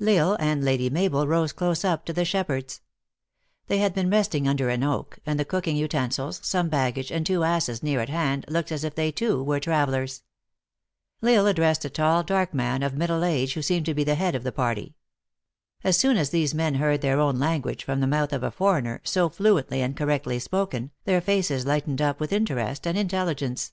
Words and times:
L 0.00 0.08
Isle 0.30 0.36
and 0.40 0.64
Lady 0.64 0.90
Mabel 0.90 1.28
rode 1.28 1.54
close 1.54 1.84
up 1.84 2.04
to 2.06 2.12
the 2.12 2.24
shep 2.24 2.48
herds. 2.48 2.80
They 3.68 3.78
had 3.78 3.94
been 3.94 4.10
resting 4.10 4.48
under 4.48 4.68
an 4.68 4.82
oak, 4.82 5.20
and 5.24 5.38
the 5.38 5.44
cooking 5.44 5.76
utensils, 5.76 6.40
some 6.42 6.68
baggage, 6.68 7.12
and 7.12 7.24
two 7.24 7.44
asses 7.44 7.84
near 7.84 8.00
at 8.00 8.08
hand, 8.08 8.46
looked 8.48 8.72
as 8.72 8.82
if 8.82 8.96
they, 8.96 9.12
too, 9.12 9.40
were 9.44 9.60
travelers. 9.60 10.24
L 11.22 11.28
Isle 11.28 11.34
124 11.34 11.34
THE 11.34 11.34
ACTRESS 11.34 11.34
IN 11.34 11.34
HIGH 11.34 11.40
LIFE. 11.40 11.50
addressed 11.52 11.84
a 11.84 11.90
tall, 11.90 12.22
dark 12.40 12.52
man, 12.52 12.82
of 12.82 12.98
middle 12.98 13.22
age, 13.24 13.54
wlio 13.54 13.64
seemed 13.64 13.86
to 13.86 13.94
be 13.94 14.02
the 14.02 14.14
head 14.16 14.34
of 14.34 14.42
the 14.42 14.50
party. 14.50 14.96
As 15.84 15.96
soon 15.96 16.16
as 16.16 16.30
these 16.30 16.52
men 16.52 16.74
heard 16.82 17.00
their 17.00 17.20
own 17.20 17.38
language 17.38 17.84
from 17.84 18.00
the 18.00 18.08
mouth 18.08 18.32
of 18.32 18.42
a 18.42 18.50
for 18.50 18.80
eigner, 18.82 18.98
so 19.04 19.28
fluently 19.28 19.82
and 19.82 19.96
correctly 19.96 20.40
spoken, 20.40 20.90
their 21.04 21.20
faces 21.20 21.64
lightened 21.64 22.00
np 22.00 22.18
with 22.18 22.32
interest 22.32 22.88
and 22.88 22.98
intelligence. 22.98 23.70